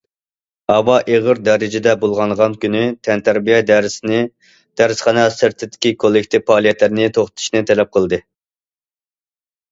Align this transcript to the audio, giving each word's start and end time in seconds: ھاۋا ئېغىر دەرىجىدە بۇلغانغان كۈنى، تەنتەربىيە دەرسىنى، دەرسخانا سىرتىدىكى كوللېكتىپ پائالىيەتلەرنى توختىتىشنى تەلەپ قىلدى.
ھاۋا 0.71 0.93
ئېغىر 1.15 1.39
دەرىجىدە 1.47 1.91
بۇلغانغان 2.05 2.53
كۈنى، 2.63 2.79
تەنتەربىيە 3.07 3.59
دەرسىنى، 3.71 4.21
دەرسخانا 4.81 5.25
سىرتىدىكى 5.35 5.91
كوللېكتىپ 6.05 6.47
پائالىيەتلەرنى 6.49 7.05
توختىتىشنى 7.19 7.63
تەلەپ 7.73 7.93
قىلدى. 7.99 8.21